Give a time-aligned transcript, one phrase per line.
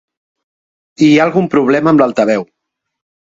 [1.07, 2.47] Hi ha algun problema amb l'altaveu.